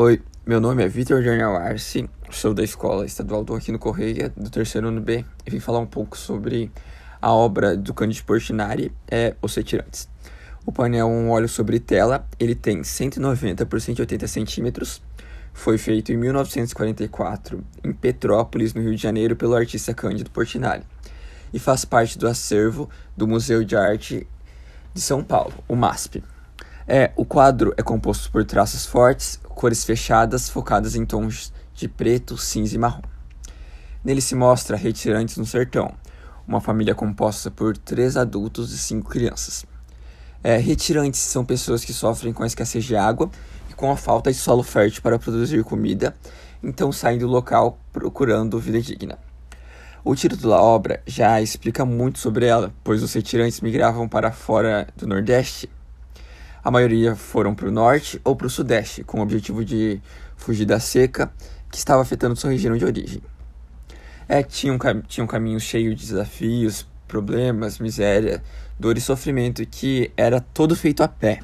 Oi, 0.00 0.22
meu 0.46 0.60
nome 0.60 0.84
é 0.84 0.86
Vitor 0.86 1.20
Jornal 1.24 1.56
Arce, 1.56 2.08
sou 2.30 2.54
da 2.54 2.62
Escola 2.62 3.04
Estadual 3.04 3.42
do 3.42 3.52
Aquino 3.52 3.80
Correia, 3.80 4.32
do 4.36 4.48
terceiro 4.48 4.86
ano 4.86 5.00
B, 5.00 5.24
e 5.44 5.50
vim 5.50 5.58
falar 5.58 5.80
um 5.80 5.86
pouco 5.86 6.16
sobre 6.16 6.70
a 7.20 7.32
obra 7.32 7.76
do 7.76 7.92
Cândido 7.92 8.24
Portinari, 8.24 8.92
é 9.10 9.34
Os 9.42 9.56
Retirantes. 9.56 10.08
O 10.64 10.70
painel 10.70 11.08
é 11.08 11.10
um 11.10 11.30
óleo 11.30 11.48
sobre 11.48 11.80
tela, 11.80 12.24
ele 12.38 12.54
tem 12.54 12.84
190 12.84 13.66
por 13.66 13.80
180 13.80 14.28
centímetros, 14.28 15.02
foi 15.52 15.76
feito 15.76 16.12
em 16.12 16.16
1944 16.16 17.64
em 17.82 17.92
Petrópolis, 17.92 18.72
no 18.74 18.80
Rio 18.80 18.94
de 18.94 19.02
Janeiro, 19.02 19.34
pelo 19.34 19.56
artista 19.56 19.92
Cândido 19.92 20.30
Portinari, 20.30 20.84
e 21.52 21.58
faz 21.58 21.84
parte 21.84 22.16
do 22.16 22.28
acervo 22.28 22.88
do 23.16 23.26
Museu 23.26 23.64
de 23.64 23.74
Arte 23.74 24.28
de 24.94 25.00
São 25.00 25.24
Paulo, 25.24 25.54
o 25.66 25.74
MASP. 25.74 26.22
É, 26.90 27.12
o 27.16 27.24
quadro 27.26 27.74
é 27.76 27.82
composto 27.82 28.32
por 28.32 28.42
traços 28.46 28.86
fortes, 28.86 29.38
cores 29.42 29.84
fechadas, 29.84 30.48
focadas 30.48 30.94
em 30.94 31.04
tons 31.04 31.52
de 31.74 31.86
preto, 31.86 32.38
cinza 32.38 32.74
e 32.74 32.78
marrom. 32.78 33.02
Nele 34.02 34.22
se 34.22 34.34
mostra 34.34 34.74
Retirantes 34.74 35.36
no 35.36 35.44
Sertão, 35.44 35.92
uma 36.46 36.62
família 36.62 36.94
composta 36.94 37.50
por 37.50 37.76
três 37.76 38.16
adultos 38.16 38.72
e 38.72 38.78
cinco 38.78 39.10
crianças. 39.10 39.66
É, 40.42 40.56
retirantes 40.56 41.20
são 41.20 41.44
pessoas 41.44 41.84
que 41.84 41.92
sofrem 41.92 42.32
com 42.32 42.42
a 42.42 42.46
escassez 42.46 42.86
de 42.86 42.96
água 42.96 43.30
e 43.68 43.74
com 43.74 43.92
a 43.92 43.96
falta 43.96 44.32
de 44.32 44.38
solo 44.38 44.62
fértil 44.62 45.02
para 45.02 45.18
produzir 45.18 45.62
comida, 45.64 46.16
então 46.62 46.90
saem 46.90 47.18
do 47.18 47.26
local 47.26 47.78
procurando 47.92 48.58
vida 48.58 48.80
digna. 48.80 49.18
O 50.02 50.14
título 50.14 50.48
da 50.48 50.62
obra 50.62 51.02
já 51.06 51.38
explica 51.42 51.84
muito 51.84 52.18
sobre 52.18 52.46
ela, 52.46 52.72
pois 52.82 53.02
os 53.02 53.12
retirantes 53.12 53.60
migravam 53.60 54.08
para 54.08 54.32
fora 54.32 54.88
do 54.96 55.06
Nordeste 55.06 55.68
a 56.68 56.70
maioria 56.70 57.16
foram 57.16 57.54
para 57.54 57.66
o 57.66 57.70
norte 57.70 58.20
ou 58.22 58.36
para 58.36 58.46
o 58.46 58.50
sudeste, 58.50 59.02
com 59.02 59.20
o 59.20 59.22
objetivo 59.22 59.64
de 59.64 60.02
fugir 60.36 60.66
da 60.66 60.78
seca 60.78 61.32
que 61.70 61.78
estava 61.78 62.02
afetando 62.02 62.36
sua 62.36 62.50
região 62.50 62.76
de 62.76 62.84
origem. 62.84 63.22
É, 64.28 64.42
tinha 64.42 64.74
um, 64.74 64.78
tinha 65.06 65.24
um 65.24 65.26
caminho 65.26 65.58
cheio 65.58 65.94
de 65.94 66.04
desafios, 66.04 66.86
problemas, 67.06 67.78
miséria, 67.78 68.42
dor 68.78 68.98
e 68.98 69.00
sofrimento 69.00 69.64
que 69.64 70.12
era 70.14 70.42
todo 70.42 70.76
feito 70.76 71.02
a 71.02 71.08
pé. 71.08 71.40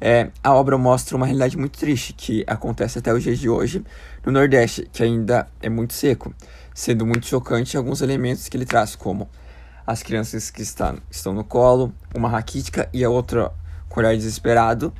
É, 0.00 0.30
a 0.44 0.54
obra 0.54 0.78
mostra 0.78 1.16
uma 1.16 1.26
realidade 1.26 1.58
muito 1.58 1.76
triste 1.76 2.12
que 2.12 2.44
acontece 2.46 3.00
até 3.00 3.12
os 3.12 3.24
dias 3.24 3.36
de 3.36 3.48
hoje 3.48 3.84
no 4.24 4.30
Nordeste, 4.30 4.88
que 4.92 5.02
ainda 5.02 5.48
é 5.60 5.68
muito 5.68 5.92
seco, 5.92 6.32
sendo 6.72 7.04
muito 7.04 7.26
chocante 7.26 7.76
alguns 7.76 8.00
elementos 8.00 8.48
que 8.48 8.56
ele 8.56 8.64
traz, 8.64 8.94
como 8.94 9.28
as 9.84 10.04
crianças 10.04 10.50
que 10.50 10.62
estão, 10.62 10.98
estão 11.10 11.34
no 11.34 11.42
colo, 11.42 11.92
uma 12.14 12.28
raquítica 12.28 12.88
e 12.92 13.02
a 13.02 13.10
outra 13.10 13.52
com 13.90 14.00
olhar 14.00 14.16
desesperado, 14.16 14.94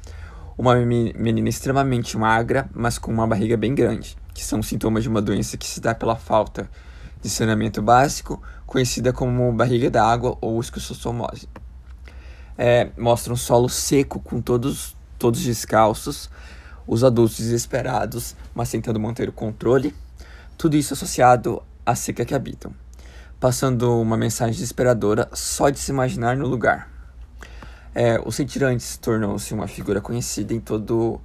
uma 0.59 0.75
menina 0.77 1.49
extremamente 1.49 2.19
magra, 2.19 2.69
mas 2.75 2.99
com 2.99 3.11
uma 3.11 3.27
barriga 3.27 3.57
bem 3.57 3.75
grande, 3.75 4.15
que 4.35 4.45
são 4.45 4.63
sintomas 4.63 5.05
de 5.05 5.09
uma 5.09 5.23
doença 5.23 5.57
que 5.57 5.67
se 5.67 5.81
dá 5.81 5.95
pela 5.95 6.17
falta 6.17 6.69
de 7.23 7.31
saneamento 7.31 7.81
básico, 7.81 8.43
conhecida 8.67 9.13
como 9.13 9.51
barriga 9.53 9.89
d'água 9.89 10.37
ou 10.41 10.61
esquistossomose. 10.61 11.49
É, 12.59 12.91
mostra 12.99 13.33
um 13.33 13.37
solo 13.37 13.69
seco 13.69 14.21
com 14.21 14.41
todos, 14.43 14.97
todos 15.19 15.41
descalços, 15.41 16.29
os 16.87 17.05
adultos 17.05 17.39
desesperados, 17.39 18.35
mas 18.53 18.71
tentando 18.71 18.99
manter 18.99 19.29
o 19.29 19.33
controle, 19.33 19.95
tudo 20.59 20.77
isso 20.77 20.95
associado 20.95 21.63
à 21.87 21.95
seca 21.95 22.25
que 22.25 22.35
habitam, 22.35 22.75
passando 23.39 24.01
uma 24.01 24.17
mensagem 24.17 24.53
desesperadora 24.53 25.29
só 25.33 25.71
de 25.71 25.79
se 25.79 25.93
imaginar 25.93 26.37
no 26.37 26.47
lugar. 26.47 26.90
É, 27.95 28.19
o 28.19 28.31
Tirantes 28.31 28.97
tornou-se 28.97 29.53
uma 29.53 29.67
figura 29.67 30.01
conhecida 30.01 30.55
em 30.55 30.61
todo 30.61 31.21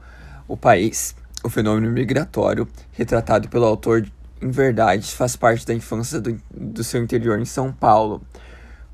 o 0.48 0.58
país. 0.58 1.16
O 1.44 1.50
fenômeno 1.50 1.92
migratório, 1.92 2.68
retratado 2.92 3.48
pelo 3.50 3.66
autor 3.66 4.06
em 4.42 4.50
verdade, 4.50 5.14
faz 5.14 5.36
parte 5.36 5.66
da 5.66 5.74
infância 5.74 6.20
do, 6.20 6.40
do 6.52 6.84
seu 6.84 7.04
interior 7.04 7.40
em 7.40 7.46
São 7.46 7.72
Paulo, 7.72 8.22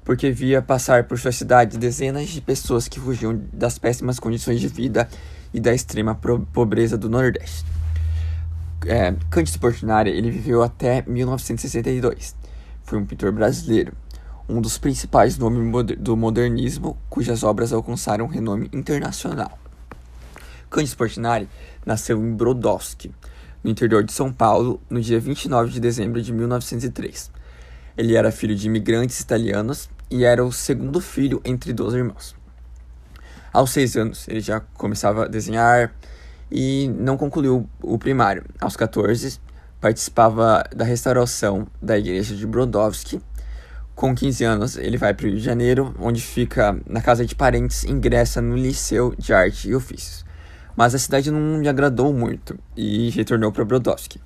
porque 0.03 0.31
via 0.31 0.62
passar 0.62 1.06
por 1.06 1.18
sua 1.18 1.31
cidade 1.31 1.78
dezenas 1.78 2.29
de 2.29 2.41
pessoas 2.41 2.88
que 2.88 3.00
fugiam 3.00 3.41
das 3.53 3.78
péssimas 3.78 4.19
condições 4.19 4.59
de 4.59 4.67
vida 4.67 5.07
e 5.53 5.59
da 5.59 5.73
extrema 5.73 6.16
pobreza 6.53 6.97
do 6.97 7.09
Nordeste. 7.09 7.66
É, 8.85 9.13
Cândido 9.29 9.59
Portinari 9.59 10.09
ele 10.09 10.31
viveu 10.31 10.62
até 10.62 11.03
1962. 11.07 12.35
Foi 12.84 13.00
um 13.00 13.06
pintor 13.06 13.31
brasileiro 13.31 13.94
um 14.51 14.59
dos 14.59 14.78
principais 14.78 15.38
nomes 15.38 15.97
do 15.97 16.17
modernismo, 16.17 16.97
cujas 17.09 17.41
obras 17.41 17.72
alcançaram 17.72 18.28
renome 18.28 18.69
internacional. 18.73 19.57
Cândido 20.69 20.97
Portinari 20.97 21.47
nasceu 21.85 22.22
em 22.22 22.34
Brodowski, 22.34 23.13
no 23.63 23.72
interior 23.72 24.03
de 24.03 24.11
São 24.11 24.31
Paulo, 24.31 24.81
no 24.90 25.00
dia 25.00 25.22
29 25.22 25.72
de 25.72 25.79
dezembro 25.79 26.22
de 26.22 26.34
1903. 26.34 27.31
Ele 27.97 28.16
era 28.16 28.29
filho 28.29 28.53
de 28.53 28.67
imigrantes 28.67 29.22
italianos 29.22 29.90
e 30.09 30.25
era 30.25 30.44
o 30.44 30.51
segundo 30.51 31.00
filho 31.00 31.41
entre 31.45 31.72
dois 31.72 31.94
irmãos. 31.94 32.35
Aos 33.53 33.72
seis 33.72 33.95
anos, 33.95 34.28
ele 34.28 34.41
já 34.41 34.59
começava 34.59 35.25
a 35.25 35.28
desenhar 35.29 35.94
e 36.51 36.90
não 37.00 37.17
concluiu 37.17 37.69
o 37.81 37.97
primário. 37.97 38.44
Aos 38.59 38.75
14, 38.75 39.40
participava 39.79 40.63
da 40.75 40.84
restauração 40.84 41.67
da 41.81 41.97
igreja 41.97 42.35
de 42.35 42.45
Brodowski 42.45 43.22
com 44.01 44.16
15 44.16 44.44
anos, 44.44 44.78
ele 44.78 44.97
vai 44.97 45.13
para 45.13 45.28
o 45.28 45.29
Rio 45.29 45.38
de 45.38 45.44
Janeiro, 45.44 45.94
onde 46.00 46.19
fica 46.19 46.75
na 46.89 47.03
casa 47.03 47.23
de 47.23 47.35
parentes 47.35 47.84
e 47.84 47.91
ingressa 47.91 48.41
no 48.41 48.56
Liceu 48.56 49.13
de 49.16 49.31
Arte 49.31 49.69
e 49.69 49.75
Ofícios. 49.75 50.25
Mas 50.75 50.95
a 50.95 50.97
cidade 50.97 51.29
não 51.29 51.62
lhe 51.62 51.69
agradou 51.69 52.11
muito 52.11 52.57
e 52.75 53.11
retornou 53.11 53.51
para 53.51 53.63
Brodowski. 53.63 54.19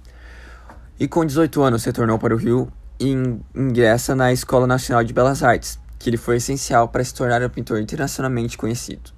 E 0.98 1.10
com 1.10 1.26
18 1.26 1.62
anos 1.62 1.84
retornou 1.84 2.18
para 2.18 2.34
o 2.34 2.38
Rio 2.38 2.72
e 2.98 3.14
ingressa 3.54 4.16
na 4.16 4.32
Escola 4.32 4.66
Nacional 4.66 5.04
de 5.04 5.12
Belas 5.12 5.44
Artes, 5.44 5.78
que 6.00 6.10
lhe 6.10 6.16
foi 6.16 6.38
essencial 6.38 6.88
para 6.88 7.04
se 7.04 7.14
tornar 7.14 7.44
um 7.44 7.50
pintor 7.50 7.82
internacionalmente 7.82 8.58
conhecido. 8.58 9.12